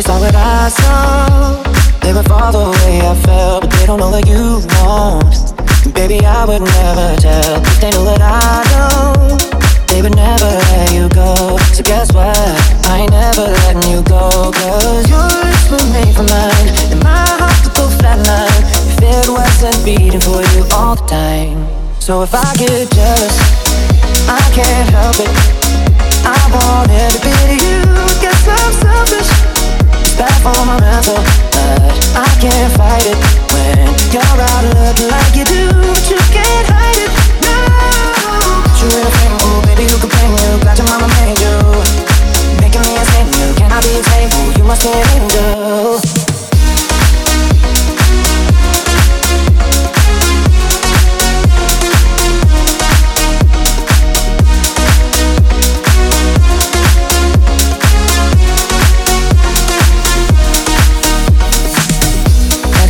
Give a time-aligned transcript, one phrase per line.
[0.00, 1.62] they saw what I saw,
[2.00, 3.60] they would fall the way I felt.
[3.60, 5.52] But they don't know what you want.
[5.92, 7.60] Baby, I would never tell.
[7.60, 9.36] If they know what I know,
[9.88, 11.58] they would never let you go.
[11.76, 12.32] So guess what?
[12.88, 14.48] I ain't never letting you go.
[14.56, 16.68] Cause yours were made for mine.
[16.96, 21.60] And my heart could go flatline if it wasn't beating for you all the time.
[22.00, 23.36] So if I get jealous,
[24.24, 25.69] I can't help it.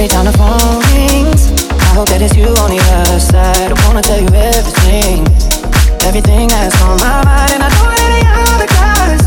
[0.00, 3.68] Every time the phone rings, I hope that it's you on the other side.
[3.68, 5.28] I wanna tell you everything,
[6.08, 9.20] everything that's on my mind, and I know it ain't other guys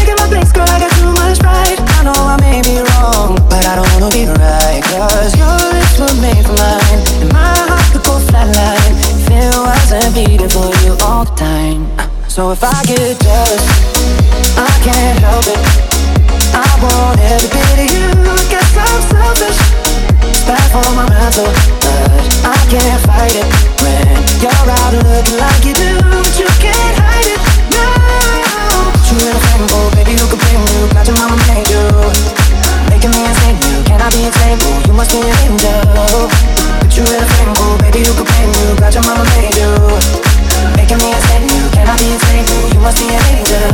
[0.00, 0.64] taking my place, girl.
[0.64, 1.76] I got too much pride.
[1.76, 4.80] I know I may be wrong, but I don't wanna be right.
[4.88, 9.52] Cause your lips were made for mine, and my heart could go flatline if it
[9.52, 11.84] wasn't beating for you all the time.
[12.32, 13.64] So if I get jealous,
[14.56, 15.60] I can't help it.
[16.56, 18.08] I want every bit of you.
[18.48, 18.63] Guess
[35.04, 36.28] must be an angel.
[36.80, 38.76] But you in a frame, oh baby, who can blame you?
[38.76, 39.72] Glad your mama made you,
[40.76, 41.44] making me insane.
[41.44, 43.68] You cannot be insane, oh you must be an angel.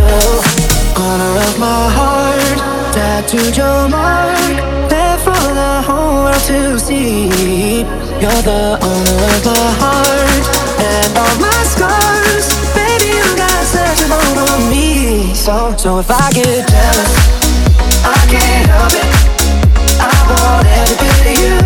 [0.99, 2.59] Honor of my heart,
[2.95, 4.59] tattooed your mark,
[4.91, 7.87] there for the whole world to see.
[8.19, 10.45] You're the owner of my heart
[10.83, 12.47] and all my scars.
[12.75, 15.33] Baby, you got such a hold on me.
[15.35, 17.13] So, so if I get jealous,
[18.03, 19.09] I can't help it.
[20.01, 21.60] I want every of you.